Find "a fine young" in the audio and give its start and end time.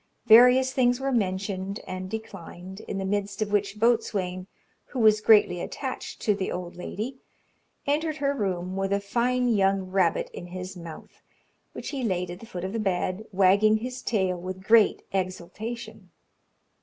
8.91-9.81